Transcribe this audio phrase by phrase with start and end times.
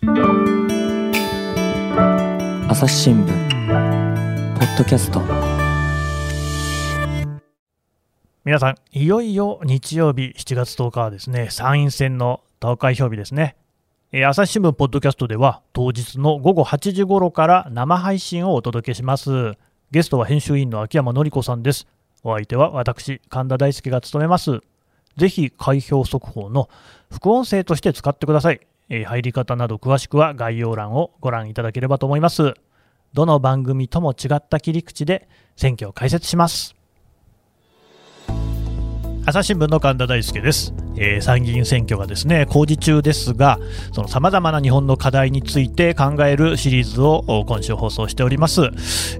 [0.00, 0.06] 朝
[2.86, 5.20] 日新聞ポッドキャスト。
[8.44, 13.56] 皆さんいよいよ日曜日7月10日はですね参院選の投開票日ですね。
[14.12, 19.54] え朝日新聞ポッドキャストでは当日の午後8時頃から生配信をお届けします。
[19.90, 21.88] ゲストは編集員の秋山紀子さんです。
[22.22, 24.60] お相手は私神田大輔が務めます。
[25.16, 26.68] ぜひ開票速報の
[27.10, 32.54] 副音声として使ってください、えー入り方など詳しくは概要欄をご覧いただければと思います。
[33.12, 36.77] どの番組とも違った切り口で選挙を解説します。
[39.28, 43.58] 朝日新聞の神田大輔です、えー参議院選挙がですね公示中ですが
[43.92, 48.62] そのさまざまな日本の課題について考えるシリーズをお今週放送しております、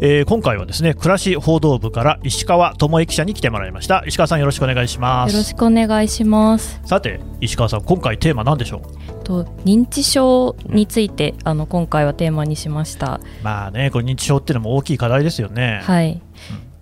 [0.00, 4.02] えー今回はですね暮らし報道部から石川智恵記者に来てもらいました。
[4.06, 5.32] 石川さんよろしくお願いします。
[5.32, 6.80] よろしくお願いします。
[6.86, 8.80] さて石川さん今回テーマ何でしょ
[9.20, 9.24] う？
[9.24, 13.20] と認知症について、あの今回はテーマにしました。
[13.42, 15.82] まあねこれ認知症っていうのも大きい課題ですよね。
[15.84, 16.22] はい。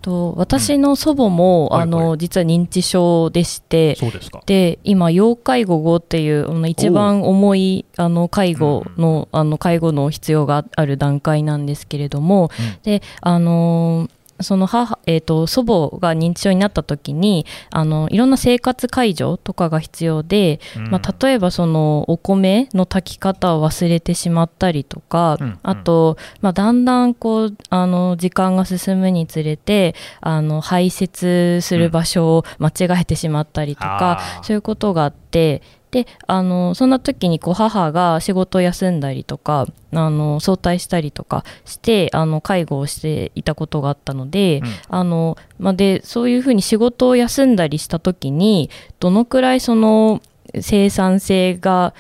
[0.07, 3.97] と私の祖母も、はいあの、は実は認知症でして。
[3.97, 4.41] そうですか。
[4.47, 12.83] で今要介護5っていうあの一番重いあの介護の,、あの介護の必要がある段階なんですけれども、うん。
[12.85, 20.91] であのーその母、えー、と祖母が認知症になった時にあのいろんな生活介助とかが必要で、うん。
[20.91, 25.59] まあ、例えばそのお米の炊き方を忘れてしまったりとか、うんうん。
[25.63, 34.45] あと、まあ、だんだんこうあの時間が進むにつれてあの排泄する場所を間違えてしまったりとか、あー。
[34.45, 48.69] そういうことがあってであのそんな時にこう母が仕事を休んだりとかあの早退したりとかしてあの介護をしていたことがあったので,、うんあのまあ、でそういうふうに仕事を休んだりした時に
[49.01, 50.21] どのくらいその
[50.61, 51.95] 生産性が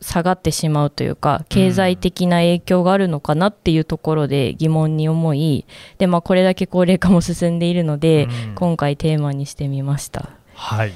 [0.00, 5.66] 下がってしまうというか経済的な影響があるのかなっていうところで疑問に思い
[5.98, 10.30] で、まあ、これだけ高齢化も進んでいるので、うん今回テーマにしてみました。
[10.54, 10.92] はい。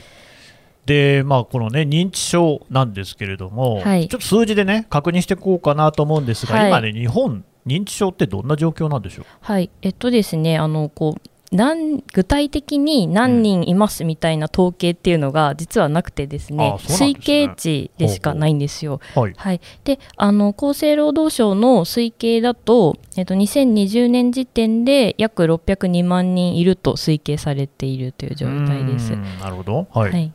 [0.87, 9.27] で、まあ、このね、認知症なんですけれども、はいちょっと数字でね、確認していこうかなと思うんですが、はい今ね、日本、認知症ってどんな状況なんでしょう？
[9.41, 19.01] はい、えっとですね、あのこうなん具体的に何人いますみたいな統計っていうのが実はなくてですね、うなん推ですね計値でしかないんですよ。
[19.15, 19.35] はい。
[19.37, 29.17] はい、であの厚生労働省の推計だと、えっと、2020年時点で約602万人いると推計されているという状態ですう。
[29.17, 29.87] んなるほど。
[29.93, 30.11] はい。
[30.11, 30.33] はい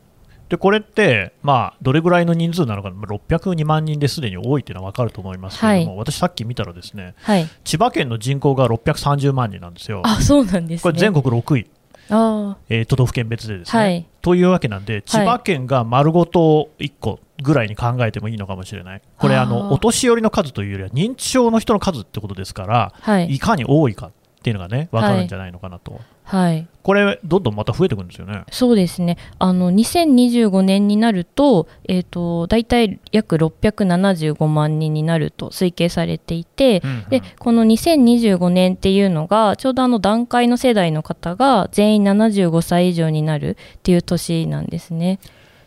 [0.50, 10.02] で、これって、まあ、どれぐらいの人数なのか、まあ602万人ですでに多いっていうのは分かると思いますけれども、は私さっき見たらですね、はい、千葉県の人口が630万人なんですよ。
[10.04, 10.82] あそうなんですね。
[10.82, 11.66] これ全国6位、
[12.10, 13.82] あえー都道府県別でですね。
[13.82, 14.06] はい。
[14.22, 23.34] というわけなんで、千葉県が丸ごと1個ぐらいに考えてもいいのかもしれない、これあの、お年寄りの数というよりは、認知症の人の数ってことですから、はい。
[23.36, 26.66] いかに多いかっていうのがね、分かるんじゃないのかなと、はい。
[26.82, 28.44] これ、どんどんまた増えてくるんですよね。
[28.50, 29.18] そうですね。
[29.38, 37.04] あの2025年になると,、えー、と大体約675万人になると推計されていて、うんうん。
[37.10, 45.18] でこの2025年っていうのがちょうどあの段階の世代の方が全員75歳以上になるっていう年なんですね。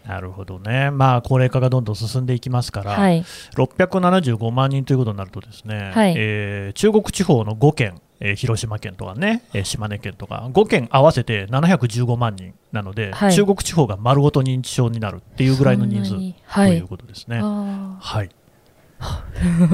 [0.08, 3.24] なるほどね、まあ、高齢化がどんどん進んでいきますから、はい、
[3.56, 6.14] 675万人ということになると、ですね、はい。
[6.18, 16.12] えー中国地方の5県、えー広島県とかね、えー島根県とか、5県合わせて715万人なので、はい中国地方が丸ごと認知症になるっていうぐらいの人数
[16.56, 17.40] ということですね。
[17.44, 18.30] あはい。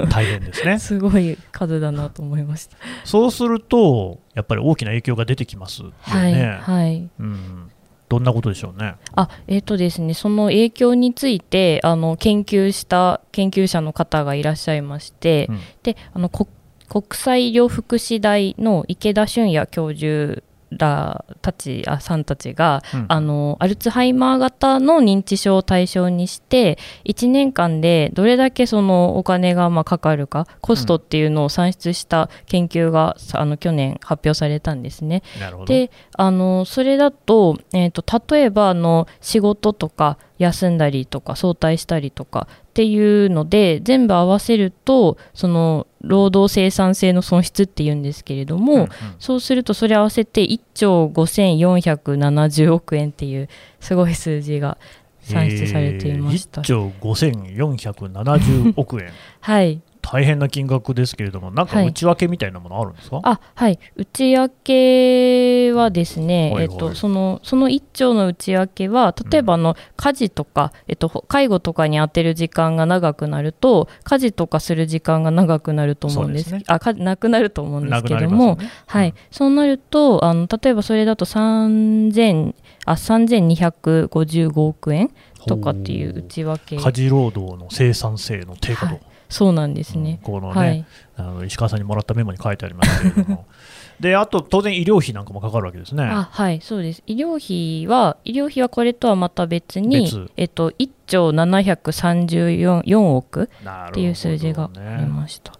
[0.09, 0.79] 大変ですねー。
[0.79, 2.75] すごい数だなと思いました。
[3.05, 6.57] そうすると、やっぱり大きな影響が出てきますよはい、ね。
[6.59, 7.71] はいうん。
[8.09, 8.95] どんなことでしょうね。
[9.15, 16.47] あえっ、とですねその影響についてあの研究した研究者の方がいらっしゃいまして、うんであのこ
[16.89, 20.41] 国際医療福祉大の池田俊也教授
[20.71, 35.23] らたちあさんたちが、うんあのアルツハイマー型の認知症を対象にして1年間でどれだけそのお金がまあかかるかコストっていうのを算出した研究が、さあの去年発表されたんですね。
[35.39, 35.65] なるほど。
[35.65, 42.47] であのそれだと,、えー、と例えばあの仕事とか休んだりとか早退したりとか
[42.79, 48.89] っていうので全部合わせるとその労働生産性の損失っていうんですけれども、うんうん。
[49.19, 53.49] そうするとそれ合わせて1兆5470億円っていう
[53.81, 54.77] すごい数字が
[55.19, 56.61] 算出されていました。
[56.61, 59.11] えー1兆5470億円。
[59.41, 61.87] はい、大変な金額ですけれども、なんかはい。
[61.87, 63.77] 内訳みたいなものあるんですか、あはい。
[63.97, 65.48] 内訳
[65.79, 66.63] はですね、はいはい。
[66.65, 76.53] えっと、そのその1兆の内訳は例えばあの家事とか、えっと、ほ介護とかに充てる時間が長くなると家事とかする時間が長くなると思うんです。
[76.53, 76.63] ね。
[76.67, 78.69] あかなくなると思うんですけども、ね。
[78.85, 82.53] はい、そうなるとあの例えばそれだと3000
[82.85, 85.11] あ3255億円
[85.47, 86.77] とかっていう内訳。
[86.77, 89.01] 家事労働の生産性の低下と、はい。
[89.29, 90.03] そうなんですうん。
[90.03, 90.19] ね。
[90.23, 90.85] このね、はい、
[91.17, 93.45] あの石川さんにもらったメモに書いてありますけれども、
[93.99, 96.03] であと当然医療費なんかもかかるわけですね。
[96.03, 97.03] あはいそうです。
[97.05, 100.31] 医療費は医療費はこれとはまた別に別。
[100.37, 105.53] えっと、1兆734億っていう数字がありました、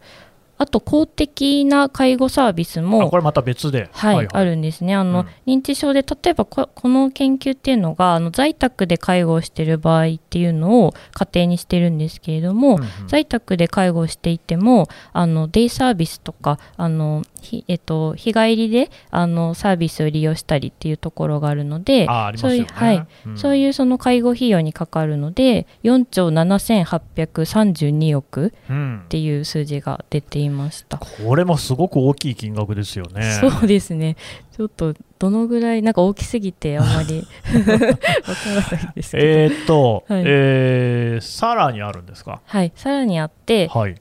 [0.59, 4.93] あと公的な介護サービスあもこれまた別で、はい、あるんですね。
[4.93, 5.59] あの、うん。
[5.59, 13.07] 認知症で例えばここの研究っていうのがあの在宅で介護をしている場合っていうのを仮定にしてるんですけれども、うんうん。
[13.07, 30.97] 在宅で介護をしていてもあのデイサービスとかあのひ、えっと、日帰りであのサービスを利用したりっていうところがあるのでそういう,、はいうんそういうその介護費用にかかるので4兆7832億うんっていう数字が出ていました。
[30.97, 33.37] これもすごく大きい金額ですよね。
[33.41, 34.15] そうですね
[34.55, 42.41] ちょっとどのぐらいなんか大きすぎてあんまり わからないですけど、えーっと、はいえーさらにあるんですか？
[42.45, 43.95] はい、さらにあって、はい。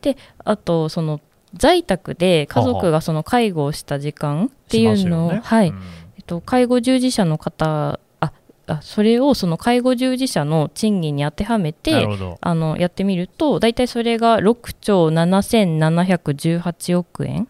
[0.44, 1.20] あとその
[1.54, 5.40] 在宅で家族がその介護をした時間っていうのを、ね。
[5.44, 5.68] はい。
[5.68, 5.76] うん。
[6.16, 8.32] えっと、介護従事者の方あ
[8.66, 12.06] あそれをその介護従事者の賃金に当てはめなて。
[12.40, 17.48] あのやってみると大体それが6兆7718億円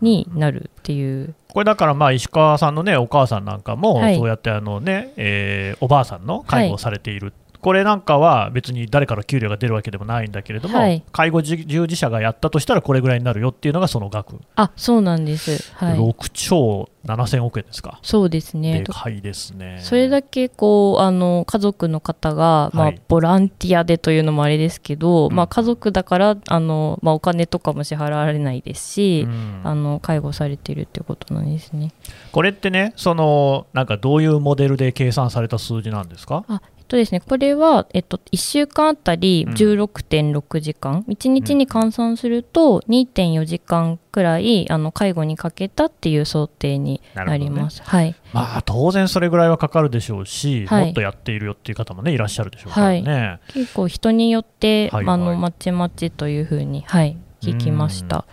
[0.00, 4.16] になるっていう、これだからまあ石川さんのねお母さんなんかもはい。
[4.16, 11.02] そうやってあのね、えーおばあさんの介護をされている、これなんかは別に誰から給料が出るわけでもないんだけれども、はい。
[11.12, 18.80] 介護従事者がやったとしたらこれぐらいになるよっていうのがその額、あそうなんです、はい、6兆7000億円ですか、そうですね。
[18.80, 19.78] でかいですね。
[19.80, 23.00] それだけこうあの家族の方が、まあはい。
[23.08, 25.34] ボランティアでというのもあれですけど、うん。
[25.34, 29.60] まあ、家族だからあの、まあ、お金とかも支払われないですし、うん。
[29.64, 31.92] あの介護されているっていうことなんですね。
[32.32, 36.44] これってねそのなんかどういうモデルで計算された数字なんですか？
[36.48, 39.54] あとですね、これは、えっと、1週間あたりうん。
[39.54, 47.82] 16.6時間、1日に換算すると2.4時間くらいあの介護にかけたっていう想定になります。
[47.82, 50.84] はい、まあ当然それぐらいはかかるでしょうし、はい。
[50.86, 53.40] もっとやっているよっていう方もねいらっしゃるでしょうからね。
[53.48, 55.14] 結構人によって、はいはい。
[55.14, 58.24] あのまちまちというふうに、はい、聞きました。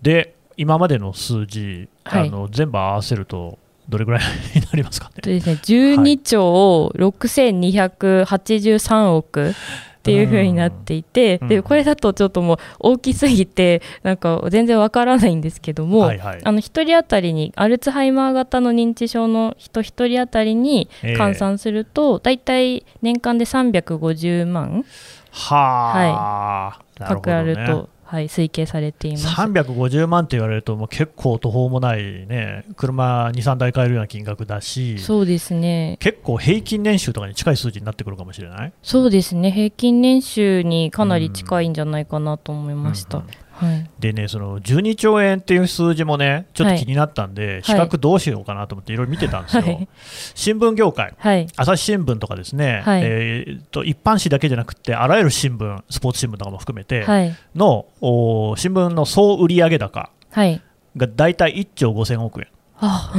[0.00, 2.28] で今までの数字、はい。
[2.28, 3.58] あの全部合わせると
[3.88, 4.22] どれぐらい
[4.54, 5.14] になりますかね。
[5.16, 9.54] えっとですね、12兆6283億っ
[10.02, 11.48] ていう風になっていて、うん。
[11.48, 16.40] でこれだとちょっともう大きすぎてなんか全然わからないんですけども、はいはい。
[16.42, 21.16] あの1人当たりにアルツハイマー型の認知症の人1人当たりにええ。
[21.16, 24.84] 換算すると、大体年間で350万。
[25.30, 27.54] はあ、なるかほどね。
[27.54, 29.26] かると、はい、推計されています。
[29.26, 35.98] 350万って言われるともう結構途方もないね車23台買えるような金額だしそうですね。
[36.00, 38.72] 結構平均年収とかに近い数字になってくるかもしれない？
[38.82, 39.50] そうですね。
[39.50, 43.90] 平均年収にかなり近いんじゃないかなと思いました、うんうんはい。
[43.98, 49.88] でねその12兆円っていう数字もねちょっと気になったんで、比較どうしようかなと思っていろいろ見てたんですよ、はい。
[50.34, 51.14] 新聞業界。
[51.18, 51.46] はい。
[51.56, 53.02] 朝日新聞とかですね、はい。
[53.04, 57.34] えーと一般紙だけじゃなくてあらゆる新聞スポーツ新聞とかも含めてはい。
[57.54, 60.62] の、お新聞の総売上高はい。
[60.96, 62.48] が大体1兆5000億円、
[62.78, 63.12] あ。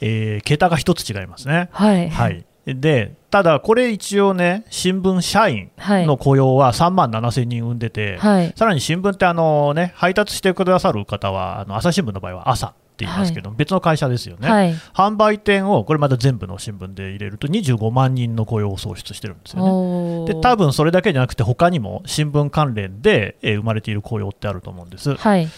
[0.00, 1.68] えー桁が一つ違いますね。
[1.72, 2.10] はい。
[2.10, 2.44] はい、
[2.74, 6.06] でただ、これ一応ね新聞社員はい。
[6.06, 8.52] の雇用は3万7000人生んでて、はい。
[8.56, 14.74] さらに新聞ってあの、ね、配達してくださる方はあの朝日新聞の場合は朝って言いますけど、別の会社ですよね、はい。
[14.94, 20.34] 販売店をこれまた全部の新聞で入れると25万人の雇用を創出してるんですよね。
[20.34, 25.14] で多分それだけじゃなくて他にも新聞関連で、えー生まれている雇用ってあると思うんです。
[25.14, 25.48] はい。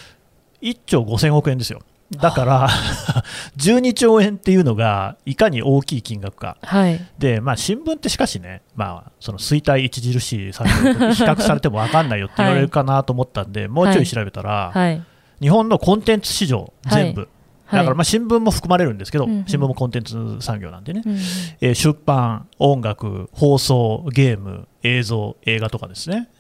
[0.60, 1.80] 1兆5000億円ですよ
[2.12, 2.68] だから
[3.58, 6.56] 12兆円っていうのがいかに大きい金額か。
[6.62, 7.00] はい。
[7.18, 15.02] で、まあ、新聞ってしかしね、まあ、その衰退著しい産業と 比較されても分かんないよって言われるかなと思ったんで、もうちょい調べたら、はい。
[15.40, 17.28] 日本のコンテンツ市場全部、
[17.66, 17.80] はい。
[17.80, 19.30] だからまあ新聞も含まれるんですけど、うん。
[19.30, 21.12] うん新聞もコンテンツ産業なんでね、うん。
[21.60, 26.30] えー出版、音楽、放送、ゲーム、映像、映画とかですね、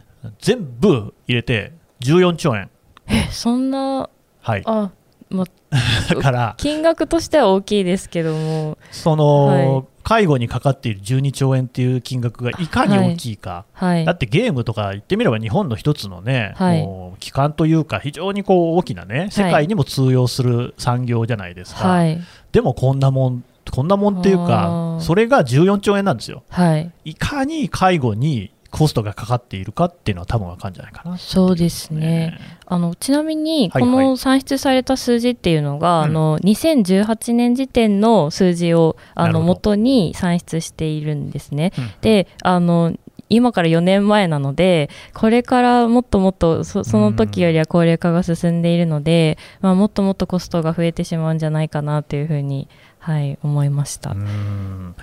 [0.40, 2.70] 全部入れて14兆円、
[3.06, 4.08] えそんな
[4.40, 4.90] はい、あ、
[5.30, 5.44] ま、
[6.08, 8.78] だから、金額としては大きいですけども。
[8.90, 9.84] その、はい。
[10.08, 14.06] 介護にかかっている12兆円っていう金額がいかに大きいか、はい。
[14.06, 16.82] だってゲームとか言ってみれば日本の一つのね、はい。
[16.82, 22.18] もう機関というか、非常にこう大きなね、世界にも通用する産業じゃないですか、はい。
[22.52, 26.90] でもこんなもん、こんなもんっていうあかー、それが14兆円なんですよ、はい。
[27.04, 31.16] いかに介護にコストがかかっているかっていうのは、多分わかるんじゃないかな。
[31.16, 32.38] そうですね。
[32.66, 41.72] あのちなみに、はいはいこの算出された数字っていうのが、うんあの2018年時点の数字をあの元に算出しているんですね。
[41.78, 42.94] うんであの
[43.30, 54.10] 今から4年前なのでこれからもっともっとそその時よりは高齢化が進んでいるので、まあ、もっともっとコストが増えてしまうんじゃないかなというふうに、はい、思いました。
[54.10, 54.94] うん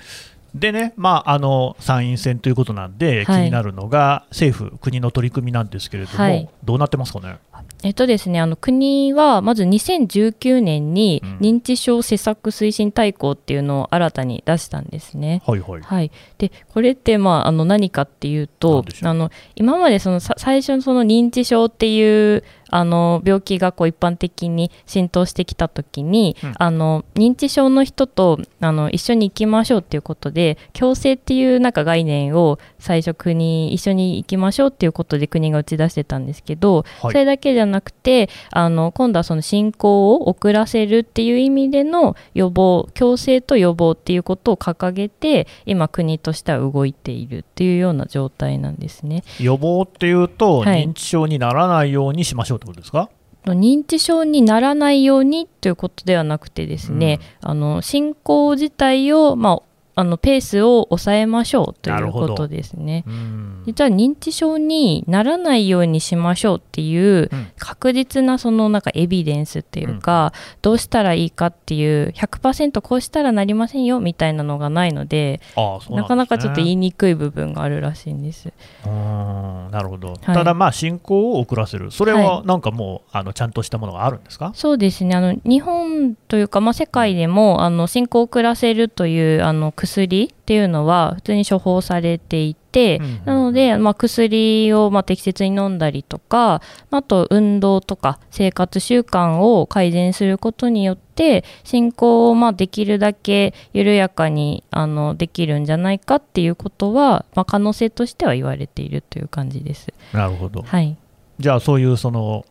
[0.55, 7.37] でね、まあ、あの参院選ということなんで、はい気になるのが政府、国の取り組みなんですけれども、はいどうなってますかね？
[7.83, 15.41] えっとですね、あの国はまず2019年にうん認知症施策推進大綱っていうのを新たに出したんですね。
[15.45, 15.81] はいはい。
[15.81, 26.55] はい、でこれって、まあ、あの何かっていうとあの今までそのさ最初のその認知症っていうあの病気がこう一般的に浸透してきた時に、うん。
[26.57, 37.11] あの認知症の人とあの一緒に行きましょうっていうことで共生っていうなんか概念を最初国一緒に行きましょうっていうことで国が打ち出してたんですけど、はい。
[37.11, 49.23] それだけじゃなくてあの今度はその進行を遅らせるっていう意味での予防共生と予防っていうことを掲げて今国としては動いているっていうような状態なんですね。
[49.39, 50.85] 予防っていうと、はい。
[50.85, 53.09] 認知症にならないようにしましょうってことですか？
[53.45, 59.61] 認知症にならないようにということではなくてですね、あの進行自体を、まあ、
[59.95, 63.03] あのペースを抑えましょうということですね。
[63.07, 63.63] うん。
[63.65, 67.47] 実は認知症にならないようにしましょうっていううん。
[67.57, 78.53] 確実なそのなんかエビデンスっていうか、どうしたらいいかっていう100%こうしたらなりませんよみたいなのがないのでああそうなかなかちょっと言いににくい部分があるらしいんです。
[78.85, 84.51] なるほど、ただ、まあ、進行を遅らせる、それはなんかもう、あのちゃんとしたものがあるんですか？
[84.53, 85.15] そうですね。
[85.15, 93.21] あの日本というか、まあ、世界でもあの進行を遅らせるというあの薬っていうのは普通に処方されていて、うん。
[93.25, 96.61] なので、まあ、薬をまあ適切に飲んだりとか
[96.91, 109.93] あと運動とか生活習慣を改善することによって進行をまあできるだけ緩やかにあのできるんじゃないかっていうことは、まあ、可能性としては言われているという感じです。
[110.11, 110.97] なるほど、はい。
[111.39, 112.45] じゃあ、そういうその、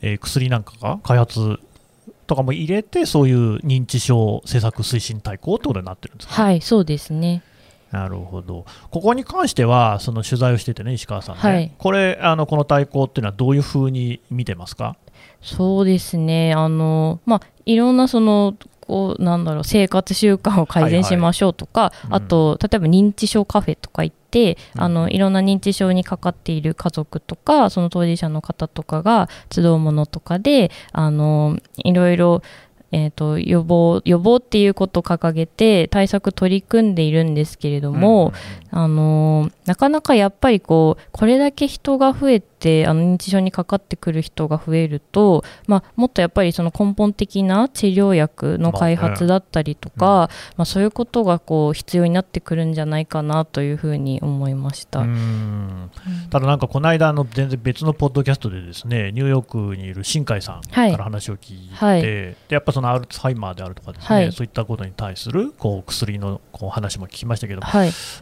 [0.00, 1.58] えー薬なんかが開発
[2.28, 7.42] とかも入れて、そういう認知症施策推進大綱ってことになってるんですか、はいそうですね。
[7.90, 11.72] なるほど、ここに関しては、その取材をしててね、石川さんね、はい。
[11.78, 14.96] これ、あのこの大綱っていうのは、どういうふうに見てますか？
[15.40, 18.54] そうですね、あのまあ、いろんなその
[18.88, 24.82] こうなんだろう生活習慣を改善しましょうとか、うんあと例えば認知症カフェとか行って、うん。
[24.82, 32.42] あのいろんな認知症にかかっている家族とかその当事者の方とかが集うものとかであのいろいろ
[32.90, 38.32] えー、と予防予防っていうことを掲げて対策取り組んでいるんですけれども、
[38.70, 55.00] あのなかなかやっぱりこうこれだけ人が増えてあの認知症にかかってくる人が増えると、まあ、もっとやっぱりその根本的な治療薬の開発だったりとか、ままあそういうことがこう必要になってくるんじゃないかなというふうに思いました。
[55.00, 55.90] うん。
[56.30, 60.90] ただなんかこの間あの全然別のポッドキャストでですねニューヨークにいる新海さんはい。
[60.92, 62.02] から話を聞いて、はい。
[62.02, 64.32] でやっぱそのアルツハイマーであるとかですね、はい。
[64.32, 67.60] そういったことに対するこう薬のこう話も聞きましたけど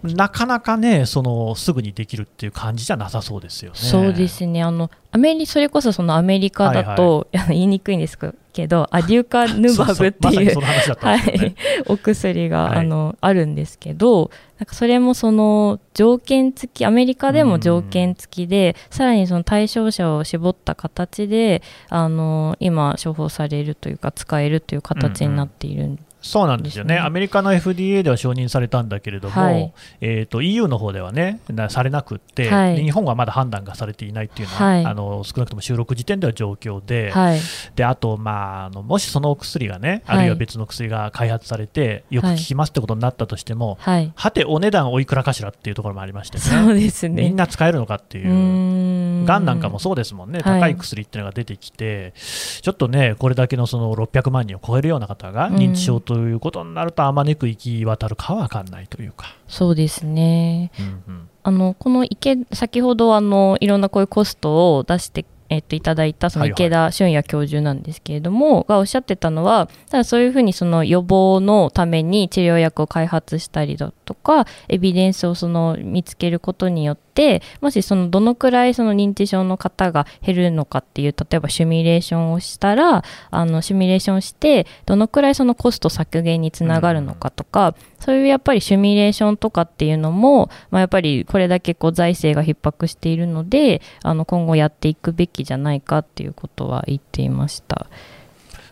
[0.02, 3.78] なかなかねそのすぐにできるっていう感じじゃなさそうですよね。
[3.78, 8.18] そうですねあのアメリそれこそそのアメリカだと、いや言いにくいんです
[8.52, 11.16] けどアデューカヌバブっていうまさにその話だったは。
[11.16, 11.54] い、
[11.86, 26.94] お薬が、はいあのあるんですけどなんかそれもその条件付きアメリカでも条件付きでさらにその対象者を絞った形であの今処方されるというか使えるという形になっているんそうなんですよね。
[26.94, 29.72] ねアメリカの FDA では承認されたんだけれども、はい。
[30.00, 32.76] えー、と EU の方ではねなされなくって、はい。
[32.76, 34.84] で日本はまだ判断がされていないっていうのは、はい。
[34.84, 37.40] あの少なくとも収録時点では状況で、はい。
[37.74, 40.18] であと、まあ、あのもしそのお薬がね、はい。
[40.18, 47.22] あるいは別の薬が開発されて、よく効きますってことになったとしても、はて、お値段おいくらかしらっていうところもありましてそうね、ですね。
[47.22, 49.44] みんな使えるのかっていうがん。
[49.44, 50.60] なんかもそうですもんね、はい。
[50.60, 59.36] 高い薬っていうのが出てきて、ちょっとね、これだけのその600万人を超えるような方が認知症ということになると、あまねく行き渡るかは分かんないというか。
[59.48, 66.54] そうですねうんうんあのこの池先ほどあのいろんなこういうコストを出してえっといただいたそのはいはい。
[66.54, 97.86] 池田俊也教授なんですけれども、がおっしゃってたのはただそういうふうにその予防のために治療薬を開発したりだとかエビデンスをその見つけることによってもしそのどのくらいその認知症の方が減るのかっていう例えばシミュレーションをしたらあのシミュレーションしてどのくらいそのコスト削減につながるのかとか、そういうやっぱりシミュレーションとかっていうのも、まあ、やっぱりこれだけこう財政が逼迫しているのであの今後やっていくべきじゃないかっていうことは言っていました。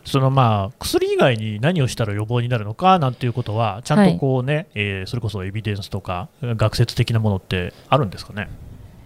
[0.05, 8.49] そのまあ薬以外に何をしたら予防になるのかなんていうことは、ちゃんとこうね、えーそれこそエビデンスとか、学説的なものってあるんですかね？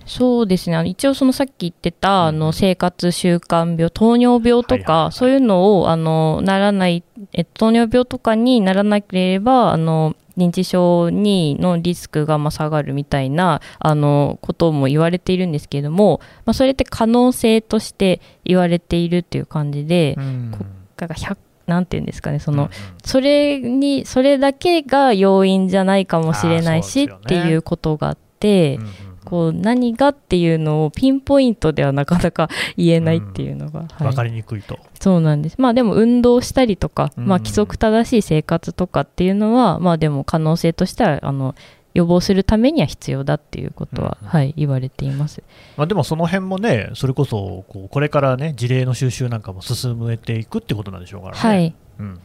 [0.05, 20.51] そうですねあの一応そのさっき言ってたあうんの生活習慣病糖尿病とはいはいはいかそういうのをあのならないえ糖尿病とかにならなければあの認知症にのリスクがまあ下がるみたいなあのことも言われているんですけれども、まあ、それって可能性として言われているっていう感じで、うん。
[20.57, 20.65] こ
[20.97, 22.69] だから100なんていうんですかねその、うん
[23.05, 27.13] それにそれだけが要因じゃないかもしれないし、ね。
[27.15, 28.75] っていうことがあって。
[28.75, 34.03] うんうんこう何がっていうのをピンポイントではなかなか言えないっていうのが、はい。
[34.03, 34.79] 分かりにくいと。
[34.99, 35.55] そうなんです。
[35.59, 37.25] まあでも運動したりとか、うん。
[37.25, 41.55] まあ、規則正しい生活とかっていうのはまあでも可能性としてはあの
[41.93, 44.27] 予防するためには必要だっていうことは、うん。
[44.27, 45.43] はい、言われています。
[45.77, 51.39] まあ、でもその辺もね、それこそこうこれからね、事例の収集なんかも進めていくってことなんでしょうからね。
[51.39, 52.19] はい、うん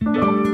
[0.00, 0.53] うん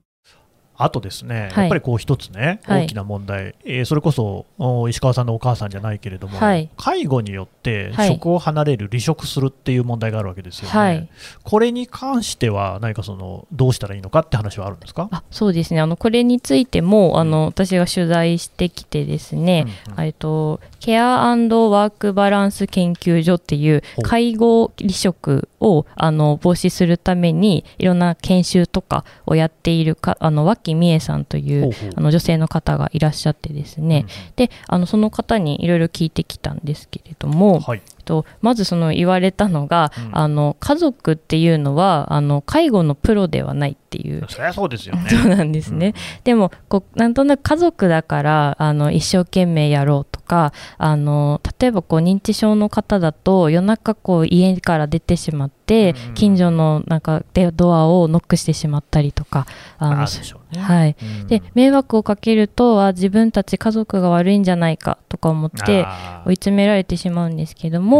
[0.83, 1.63] あとですね、はい。
[1.63, 2.83] やっぱりこう一つね、はい。
[2.85, 6.69] 大きな問題、えーそれこそお石川さんのお母さんじゃないけれども、はい。
[6.77, 8.09] 介護によってはい。
[8.09, 10.69] 職を離れる、離職するっていう問題があるわけですよね。
[10.69, 11.07] はい。
[11.43, 15.81] これに関しては、何かそのどうしたらいいのかって話はあるんですか、あそうですね。
[15.81, 20.05] あのこれについてもあの私が取材してきてですね、うんうん。
[20.05, 23.83] えっとケアワークバランス研究所っていう。
[24.03, 40.17] 介護離職をあの防止するためにいろんな研修とかをやっているかあの脇美恵さんというあの女性の方がいらっしゃってですね、であのその方にいろいろ聞いてきたんですけれどうもん、はいとまずその言われたのが、うん。
[40.17, 44.25] あの家族っていうのはあの介護のプロではないっていう。
[44.29, 45.07] そりゃそうですよね。
[45.09, 45.93] そうなんですね。
[46.23, 59.45] でもこうなんとなく家族だからあの一生懸命やろうとかあの例えばこう認知症の方だと夜中こう家から出てしまって、うんうん近所のなんかでドアをノックしてしまったりとか
[59.77, 60.61] あのあるでしょうね。
[60.61, 61.27] はい、うん。
[61.27, 65.85] で迷惑をかけるとあ自分たち家族が悪いんじゃないかとか思って
[66.25, 67.90] 追い詰められてしまうんですけども、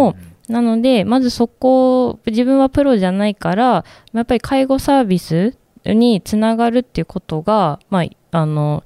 [0.48, 8.84] なので、まずそこ、自分はプロじゃないから、やっぱり介護サービスにつながるっていうことが、まあ、あの、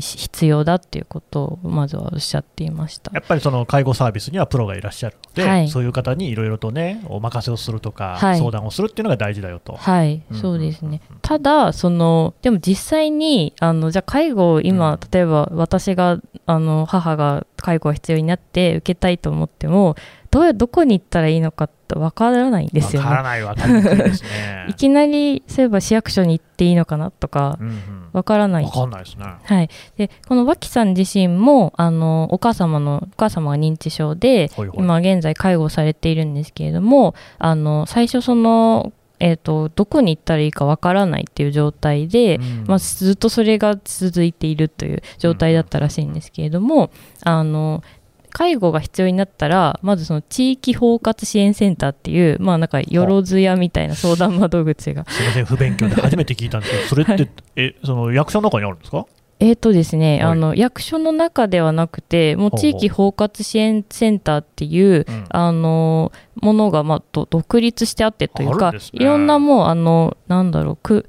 [0.00, 3.10] し必要だっていうことをまずはおっしゃっていました。
[3.14, 9.74] やっぱりその介護サービスにはプロがいらっしゃるので、はいそういう方にいろいろとね、お任せをするとか、はい相談をするっていうのが大事だよと。
[9.74, 11.00] はい、うんそうですね。
[11.22, 19.96] ただ、その、でも実際に、あの、じゃあ介護を今、うん例えば私が、あの、母が介護が必要になって受けたいと思っても、
[20.30, 23.08] どう、どこに行ったらいいのかってわからないんですよね。
[23.08, 24.74] わからないわかですね い。
[24.74, 29.24] きなり、そういえば市役所に行っていいのかなとかう、んうんわからないわかんないですね。
[29.42, 46.90] はい、でこの脇さん自身もあのお母様のお母様が認知症でほいほい今現在介護されているんですけれどもあの最初その、えー、とどこに行ったらいいかわからないっていう状態で、うんまあ、ずっとそれが続いているという状態だったらしいんですけれども、
[47.22, 47.82] あの
[48.30, 55.04] 介護が必要になったらまずその地域包括支援センターっていうまあなんかよろずやみたいな相談窓口が。
[55.08, 57.30] すみません、不勉強で初めて聞いたんですけど、それって、はい。
[57.56, 59.06] えその役所の中にあるんですか？
[59.42, 60.32] えーとですね、はい。
[60.32, 65.24] あの役所の中ではなくて、もう地域包括支援センターっていう、うん。
[65.30, 68.78] あのものが、まあ、ど独立してあってというか、ね。
[68.92, 71.08] いろんなもう、あのなんだろう、く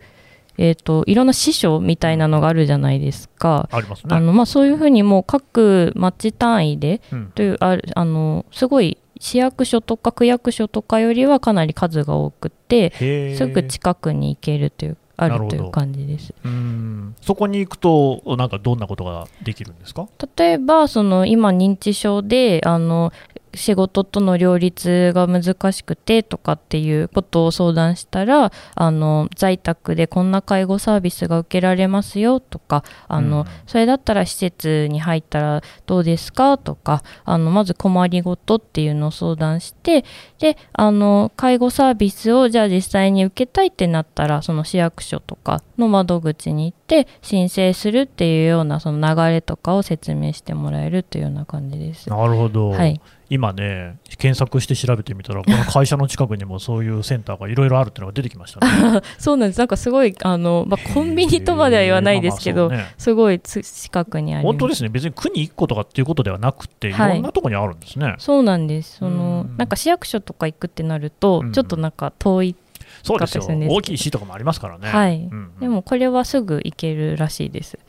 [0.63, 3.67] えー、といろんな支所みたいなのがあるじゃないですか。
[3.71, 4.15] ありますね。
[4.15, 16.33] あのまあ、そういうふうにもう各町単位でうんというあるあのすごい市役所とか区役所とかよりはかなり数が多くってすぐ近くに行けるというあるという感じです。
[16.43, 20.07] うんそこに行くと、なんかどんなことができるんですか？
[20.37, 23.11] 例えばその今認知症であの
[23.53, 33.45] 仕事との両立が難しくてとかっていうことを相談したらあの在宅でこんな介護サービスが受けられますよとかあの、うん。
[33.67, 40.05] それだったら施設に入ったらどうですかとかあのまず困りごとっていうのを相談して
[40.39, 52.09] であの介護サービスをじゃあ実際に受けたいってなったらその市役所とかの窓口に行って申請するっていうようなその流れとかを説明してもらえるというような感じです。
[52.09, 59.01] なるほど、はい今ね、検索して調べてみたら、この会社の近くにもそういうセンターがいろいろあるっていうのが出てきましたね。
[59.17, 59.57] そうなんです。
[59.57, 64.51] なんかすごい、あの、まあ、コンビニとまでは言わないですけど、まあまあねすごいつ近くにあります。
[64.51, 68.15] 本当ですね、別に区に1個とかっていうことではなくて、いはいろんなところにあるんですね。
[68.17, 68.97] そうなんです。
[68.97, 72.55] そのうん、なんか市役所とか行くってなるとうん、ちょっとなんか遠い。
[73.03, 74.89] そうですよ大きい市とかもありますからね。
[74.89, 77.79] はいうんうんでもこれはすぐ行けるらしいです。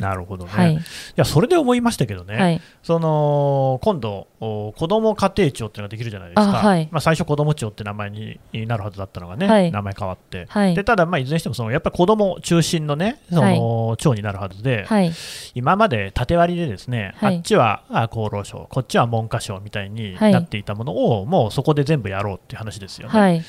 [0.00, 0.74] なるほどね、、はい。
[0.74, 0.78] い。
[1.16, 2.60] やそれで思いましたけどね、はい。
[2.82, 6.88] その今度、お子ども家庭庁っていうのができるじゃないですか、あはい。
[6.90, 9.72] まあ、最初、子ども庁って名前になるはずだったのがね、はい。
[9.72, 10.74] 名前変わって、はい。
[10.74, 15.12] でただ、まあ、いずれにしてもそのやっぱり子ども中心のね、その庁になるはずで、はい。
[15.54, 17.36] 今まで縦割りでですね、はい。
[17.36, 20.32] あっちはあ厚労省、こっちは文科省みたいにはい。
[20.32, 23.44] なっていたものを、もうそこで全部やろうっていう話ですよね。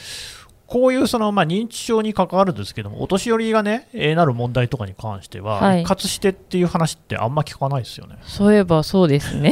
[0.68, 0.82] はい。
[0.82, 8.18] こういうその、まあ、認知症に関わるんですけども、お年寄りがね、えーなる問題とかに関しては、はい一括してっていう話ってあんま聞かないですよね。
[8.24, 9.52] そういえばそうですね。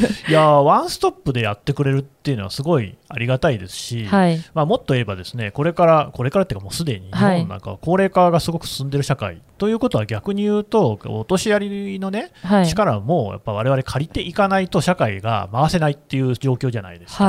[0.28, 4.42] いやーワンストップでやってくれるっていうのはすごいありがたいですし、はい。
[4.54, 12.66] まあ、もっと言えばですねこれから、これからっていうかもうすでに日はい本なんかは高齢化がすごく進んでる社会ということは逆に言うと、お年寄りのね、はい。
[12.66, 17.24] 力もやっぱ我々借りていかないと社会が回せないっていう状況じゃないですか。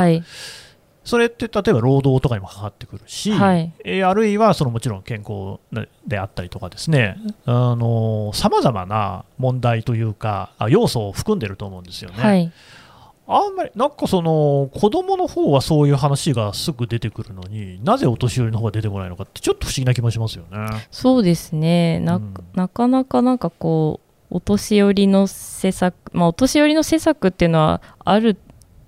[1.18, 1.28] はい。
[1.30, 5.60] それって例えば労働とかにもかかってくるし、はいえーあるいはそのもちろん健康
[6.08, 12.18] であったりとかですね、さまざまな問題というか、あ要素を含んでると思うんですよね。
[12.18, 12.52] はい。
[13.28, 20.88] あんまりなんかその子供の方はそういう話がすぐ出てくるのになぜお年寄りの方が出てこないのかってちょっと不思議な気もしますよね。
[20.92, 28.38] そうですねな,、うんなかなかなんかこうお年寄りの施策まあお年寄りの施策っていうのはある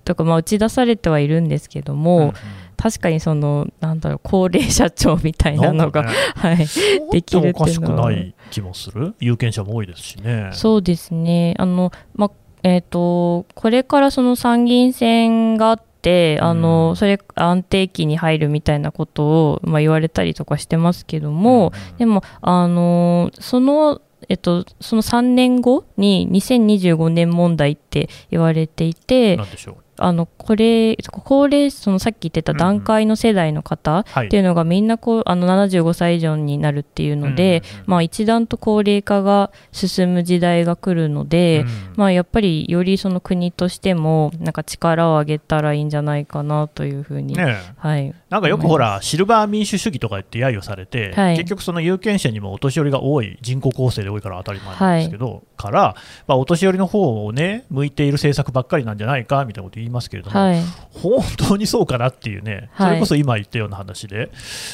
[0.04, 2.32] とか、まあ、打ち出されてはいるんですけども、うんうん。
[2.76, 6.08] 確かにそのなんだろう高齢社長みたいなのがね。
[6.36, 6.66] はい
[7.12, 8.10] できるおかしくっていうのは。
[8.10, 9.14] ない気もする？
[9.20, 10.50] 有権者も多いですしね。
[10.52, 11.54] そうですね。
[11.58, 12.30] あの、まあ
[12.62, 16.96] えー、とこれからその参議院選があってあの、うん。
[16.96, 29.83] それ安定期に入るみたいなことを、まあ、言われたりとかしてますけども、うんでも、あのーその、えっと、その3年後に2025年問題って言われていて、なんでしょう？
[29.96, 34.26] あの、これ、高齢、そのさっき言ってた段階の世代の方はい。
[34.26, 48.14] っていうのがみんなこう、あの、75歳以上になるっていうので、まあ一段と高齢化が進む時代が来るので、うんまあやっぱりよりその国としても、なんか力を上げたらいいんじゃないかなというふうに、はい。
[48.30, 51.36] なんかよくほら、シルバー民主主義とか言って揶揄されて、はい。
[51.36, 60.62] 結局、その有権者にもお年寄りが多い、人口構成で多いから当たり前なんですけど、から、まあ、お年寄りの方をね、向いている政策ばっかりなんじゃないかみたいなこと言いますけれども、はい。
[60.92, 64.30] 本当にそうかなっていうね、はいそれこそ今言ったような話で、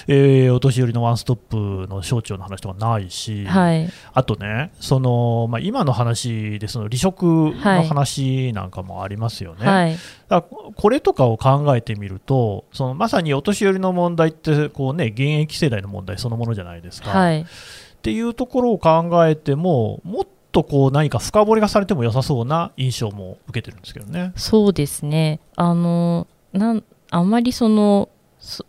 [0.06, 3.88] えーお年寄りのワンストップの省庁の話とかないし、はい。
[4.12, 9.66] あとね、そのまあ、今の話で、その離職の話なんかもありますよね。
[9.66, 9.96] はい。
[10.28, 17.10] だこれとかを考えてみると、そのまさにお年寄りの問題ってこう、ね、現役世代の問題そのものじゃないですか。
[17.10, 17.40] はい。
[17.42, 17.46] っ
[18.02, 24.32] ていうところを考えても、もっとこう何か深掘りがされても良さそうな印象も受けてるんですけどね。
[24.36, 25.40] そうですね。
[25.56, 28.08] あの、なん、あんまりその、
[28.38, 28.64] そ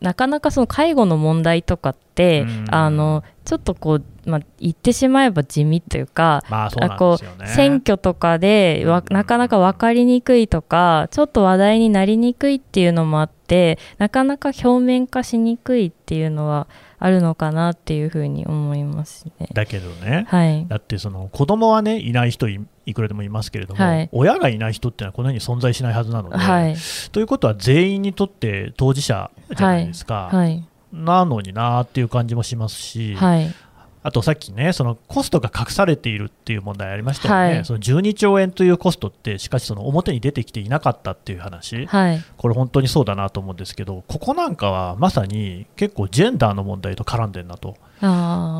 [0.00, 7.18] なかなかその介護の問題とかって、うんあの、ちょっとこう、まあ、言ってしまえば地味というか、まあこ。
[7.20, 16.68] う選挙とかでなかなか分かりにくいとかちょっと話題になりにくいっていうのもあってなかなか表面化しにくいっていうのは
[17.02, 19.48] あるのかなっていうふうに思いますね。
[19.54, 24.10] だけどね、はい、だってその子供はねいない人いいくらでもいますけれども、はい。
[24.12, 26.76] 親がいない人ってのはこの世に存在しないはずなので、はい、
[27.10, 33.54] ということは全員にとって当事者じゃないですか、はい、なのになーっていう感じもしますし、はい、
[34.02, 37.64] あとさっきね、そのコストが隠されているっていう問題ありましたよね、はい。
[37.66, 47.76] その12兆円というコストって、しかしその表に出てきていなかったっていう話、はい、これ、本当にそうだなと思うんですけど、ここなんかはまさに結構、ジェンダーの問題と絡んでるなと、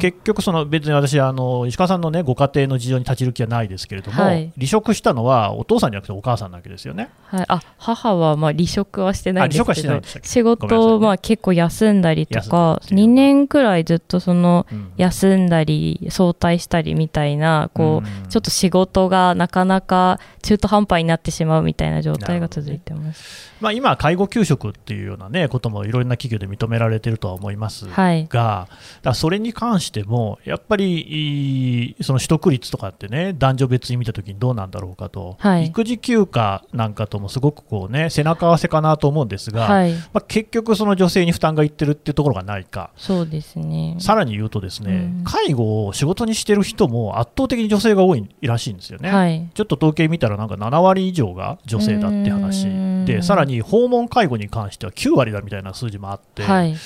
[0.01, 4.53] 結局、その別に私あの、石川さんの、ね、ご家庭の事情に立ち入る気はないですけれども、はい。
[4.57, 6.95] 離職したのはお父さんじゃなくてお母さんなわけですよ。
[6.95, 7.11] ね。
[7.27, 14.93] はい、あ母はまあ離職はしてないんですけど仕事をまあ結構休んだりとかっていう2年くらいずっとそのうん。
[14.97, 18.29] 休休んだり早退したりみたいなこう、うん。
[18.29, 23.51] ちょっと仕事がなかなか中途半端になってしまうみたいな状態が続いてます。
[23.61, 28.29] まあ、今、介護休職っていうような、ね、こともいろんな企業で認められてるとは思いますが、はい。
[28.31, 35.67] だそれに関しても、やっぱりその取得率とかってね、男女別に見たときにどうなんだろうかと、はい。
[35.67, 42.91] 育児休暇なんかともすごくこう、ね、背中合わせかなと思うんですが、はい、まあ、結局、その女性に負担がいってるっていうところがないか。
[42.97, 43.97] そうですね。
[44.01, 45.25] さらに言うとですね、うん。
[45.25, 49.11] 介護を仕事にしてる人も圧倒的に女性が多いらしいんですよね。
[49.11, 53.05] はい、ちょっと統計見たらなんか7割以上が女性だって話うん。
[53.05, 56.77] でさらに訪問介護に関しては9割だみたいな数字もあって、はい、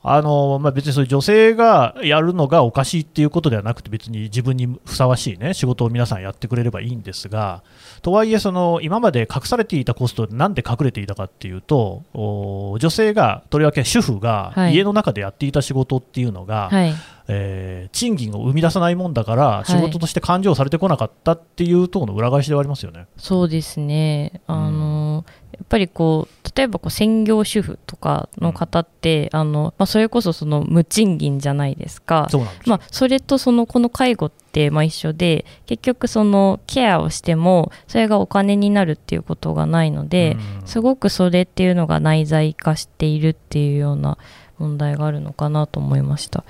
[0.00, 7.62] あのまあ、別にそういう女性がやるのがおかしいっていうことではなくて別に自分にふさわしい、ね、仕事を皆さんやってくれればいいんですが
[8.02, 16.94] とはいえその今まで隠されていたコストでなんで隠れていたかっていうとお女性がとりわけ主婦がはい家の中でやっていた仕事っていうのが、はい、
[17.26, 23.06] えー賃金を生み出さないもんだからい仕事として勘定されてこなかったっていうところの裏返しではありますよね。
[23.16, 24.40] そうですね。
[24.46, 25.24] あの、
[25.58, 32.28] やっぱりこう例えばこう専業主婦とかの方って、あのまあ、それこそその無賃金じゃないですか。
[32.30, 44.18] そうなんですよまあ、それとそのこの介護ってまあ一緒で結局そのケアをしてもそれがお金になるっていうことがないので、うんすごくそれっていうのが内在化しているっていうような
[44.58, 46.44] 問題があるのかなと思いました。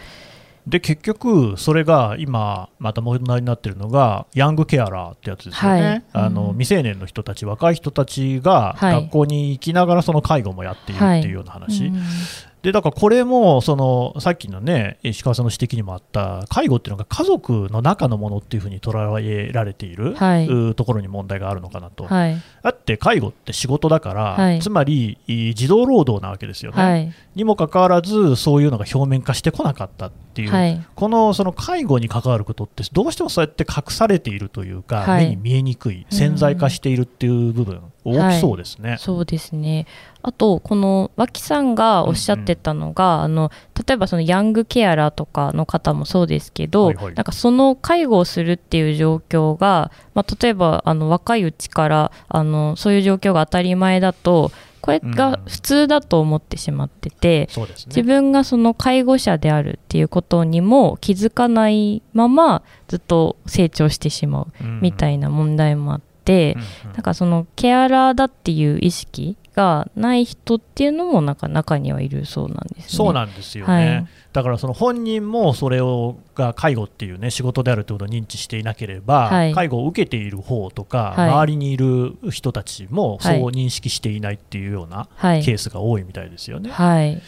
[0.69, 6.03] で結局、それが今、また問題になっているのが、ヤングケアラーってやつですよね、はい。
[6.25, 6.59] あのうん。
[6.59, 8.95] 未成年の人たち、若い人たちがはい。
[9.03, 12.03] 学校に行きながらその介護もやっているっていうような話、うん
[12.62, 20.47] でだからこれもそのさっきのね、石川さんの指摘にもあった、介護っていうのが家族の中のものっていうふうに捉えられている、はい。
[20.49, 22.05] うところに問題があるのかなと。
[22.05, 22.37] はい。
[22.62, 24.61] だって介護って仕事だから、はい。
[24.61, 26.83] つまりい児童労働なわけですよね。
[26.83, 27.12] はい。
[27.37, 30.85] にもかかわらず、そういうのが表面化してこなかったっていう、はい。
[30.97, 35.27] このその介護に関わることって、どうしてもそうやって隠されているというか、はい。
[35.27, 38.97] 目に見えにくい、潜在化しているっていう部分、大きそうですね。
[38.99, 39.87] そうですね。
[40.23, 43.51] あと、この脇さんがおっしゃってたのが、あの
[43.87, 47.14] 例えばそのヤングケアラーとかの方もそうですけど、はいはい。
[47.14, 64.47] なんかその介護をするっていう状況が、まあ、例えばあの若いうちからあのそういう状況が当たり前だと、これが普通だと思ってしまってて、そうです自ね分がその介護者であるっていうことにも気づかないままずっと成長してしまう
[64.81, 72.85] みたいいな問題もあって、なんかそのケアラーだっていう意識がない人っていうのもなんか中にはいるそうなんですね。
[72.88, 74.07] そうなんですよね、はい。
[74.35, 79.55] だからその本人もそれをが介護っていうね仕事であるということを認知していなければ、はい。
[79.55, 81.31] 介護を受けている方とか、はい。
[81.31, 83.43] 周りにいる人たちもそうはい。
[83.55, 85.43] 認識していないっていうようなはい。
[85.43, 86.71] ケースが多いみたいですよね。
[86.71, 87.21] はい、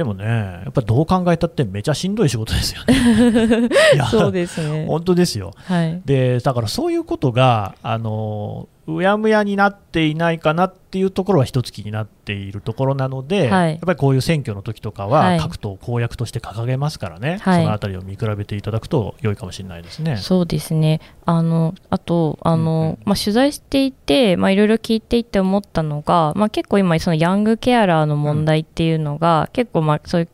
[0.00, 3.68] でもね、やっぱりどう考えたってめちゃしんどい仕事ですよね。
[3.92, 4.86] いやそうですね。
[4.86, 5.52] 本当ですよ。
[5.56, 13.72] はい、でだからそういうことがあのうやむやになっていないかなっていうところは一つ気になっているところなので、はい。
[13.72, 15.40] やっぱりこういう選挙の時とかははい。
[15.40, 17.62] 各党公約として掲げますからね、はい。
[17.62, 20.16] そのあたりを見比べていただくと良いかもしれないですね。
[20.16, 21.00] そうですね。
[21.24, 22.98] あのあとあの、うんうん。
[23.04, 30.28] まあ取材していて、まあいろいろ聞いていて思ったのが、まあ結構今そのヤングケアラーの問題っていうのが、結構まあそういう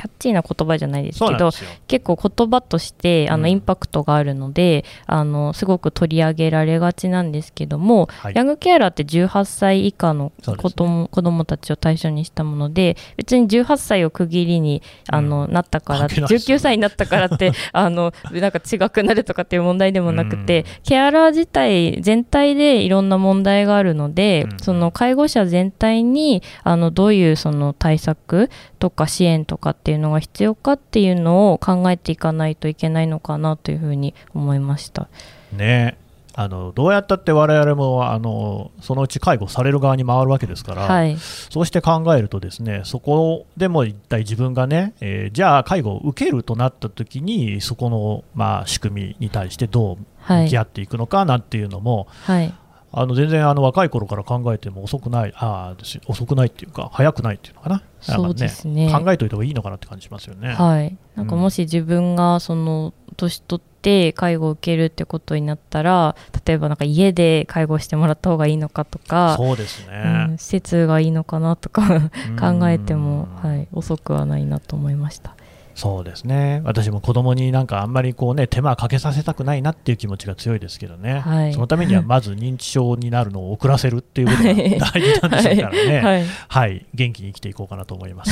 [0.00, 1.50] キャッチーな言葉じゃないですけど。
[1.86, 8.34] 結構言葉としてあの、うんインパクトがあるのであのすごく取り上げられがちなんですけども、はい。
[8.36, 10.70] ヤングケアラーって18歳以下のそうですね。
[11.10, 16.30] 子供,、たちを対象にしたもので別に18歳を区切りにあの、なったから関係ない。
[16.30, 20.64] ですよ19歳になったからって あのなんか違くなるとかっていう問題でもなくて、うん。
[20.84, 24.58] ケアラー自体全体でいろんな問題があるので、うん。
[24.60, 35.08] その介護者全体にあのどういうその対策とか支援とかっていうのが必要かっていうのを考えていかないといけないのかなというふうに思いました。
[35.52, 35.96] ね。
[36.34, 52.54] あのどうやったって我々もあのそのうち介護される側に回るわけですから、はい、そうして考えるとですねそこでも一体自分がね、えーじゃあ介護を受けるとなった時にそこの、まあ、仕組みに対してどうはい向き合っていくのかなんていうのも、はい、
[52.92, 55.76] あの全然あの若い頃から考えても遅くないあ
[56.06, 57.82] 遅くないっていうか早くないっていうのかな。
[58.00, 58.86] そうですね。
[58.86, 60.54] なんか考えておいた方がいいのかなって感じしますよね。
[60.54, 75.36] はい、なんかもし自分がその年取って介護を受けるってことになったら例えばなんか家で介護してもらった方がいいのかとか、そうですうねん、施設がいいのかなとか 考えても、うんはい、遅くはないなと思いました。
[75.80, 76.60] そうですね。
[76.66, 81.54] 私も子供になんかあんまりこうね手間かけさせたくないなっていう気持ちが強いですけどね、はい。
[81.54, 86.24] そのためには まず認知症になるのを遅らせるっていうことが大事なんでしょうからね、はい。
[86.48, 86.86] はい。
[86.92, 88.30] 元気に生きていこうかなと思います。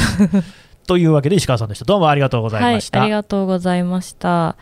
[0.86, 1.86] というわけで石川さんでした。
[1.86, 2.98] どうもありがとうございました。
[2.98, 4.56] はい、ありがとうございました。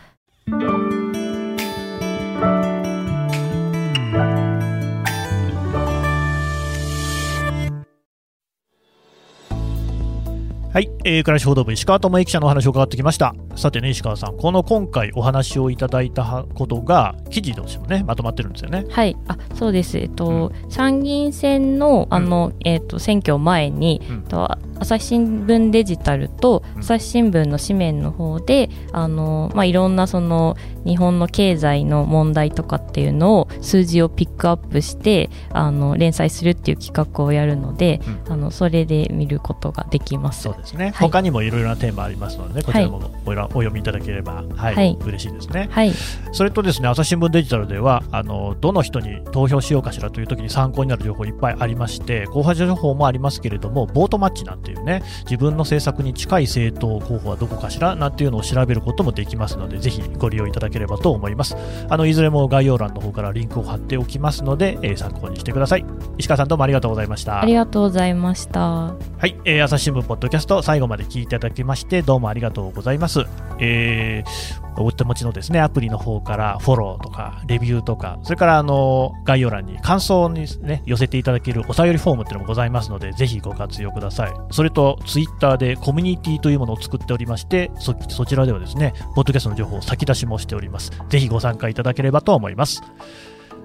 [10.77, 13.35] はい、えー、暮らし報道部石川智之記者のお話を伺ってきました。
[13.57, 18.85] さてね、石川さん、この今回お話をいただいたことが記事としてもね、まとまってるんですよね。
[18.91, 24.23] はい、あそうです、えっと参議院選のあの、えっと選挙前に、うん。
[24.25, 26.81] と朝日新聞デジタルとうん。
[26.81, 40.43] 朝日新聞の紙面の方で、あのまあ、いろんなその日本の経済の問題とかっていうのを数字をピックアップしてあの連載するっていう企画をやるので、うあのそれで見ることができます。
[40.43, 41.09] そうですね、はい。
[41.09, 44.99] 他にもいろいろなテーマありますので、ね、こちらもお,、お読みいただければ、はいはい。
[45.05, 45.69] 嬉しいですね。
[45.71, 45.93] はい、
[46.33, 61.57] それとですね朝日新聞デジタルではあのどの人に投票しようかしらという時に参考になる情報いっぱいありまして候補者情報もありますけれどもボートマッチなんていうね自分の政策に近い政党候補はどこかしらなんていうのを調べることもできますのでぜひご利用いただければと思います。
[61.89, 65.85] あのいずれも概要欄の方からリンクを貼っておきますので、えー参考にしてください。
[66.17, 67.43] 石川さんどうもありがとうございました。
[67.43, 68.61] ありがとうございました。
[68.61, 73.25] はい、えー朝日新聞ポッドキャストと最後まで聞いていただきましてどうもありがとうございます。
[73.59, 84.33] えーお手持ちのですねアプリの方からフォローとかレビューとかそれからあの概要欄に感想にね寄せていただけるお便りフォームっていうのもございますのでぜひご活用ください。
[84.51, 90.92] それとツイッターでコミュニティというものを作っておりましてそそちらではですねポッドキャストの情報を先出しもしております。
[91.09, 92.83] ぜひご参加いただければと思います。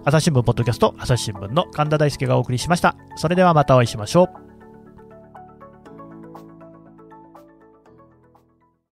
[0.05, 2.95] 朝日新聞ポッドキャスト朝日新聞の神田大輔がお送りしました。
[3.17, 4.50] それではまたお会いしましょう。